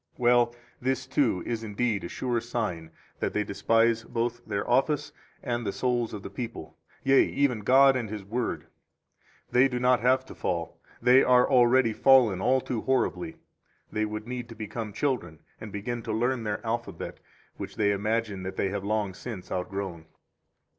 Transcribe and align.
Well, 0.17 0.55
this, 0.81 1.05
too, 1.05 1.43
is 1.45 1.63
indeed 1.63 2.03
a 2.03 2.09
sure 2.09 2.41
sign 2.41 2.89
that 3.19 3.33
they 3.33 3.43
despise 3.43 4.03
both 4.03 4.43
their 4.47 4.67
office 4.67 5.11
and 5.43 5.63
the 5.63 5.71
souls 5.71 6.11
of 6.11 6.23
the 6.23 6.29
people, 6.31 6.75
yea, 7.03 7.21
even 7.25 7.59
God 7.59 7.95
and 7.95 8.09
His 8.09 8.23
Word. 8.25 8.65
They 9.51 9.67
do 9.67 9.79
not 9.79 9.99
have 9.99 10.25
to 10.25 10.33
fall, 10.33 10.79
they 11.03 11.21
are 11.21 11.47
already 11.47 11.93
fallen 11.93 12.41
all 12.41 12.61
too 12.61 12.81
horribly; 12.81 13.37
they 13.91 14.05
would 14.05 14.27
need 14.27 14.49
to 14.49 14.55
become 14.55 14.91
children, 14.91 15.37
and 15.59 15.71
begin 15.71 16.01
to 16.01 16.11
learn 16.11 16.45
their 16.45 16.65
alphabet, 16.65 17.19
which 17.57 17.75
they 17.75 17.91
imagine 17.91 18.41
that 18.41 18.55
they 18.55 18.69
have 18.69 18.83
long 18.83 19.13
since 19.13 19.51
outgrown. 19.51 20.07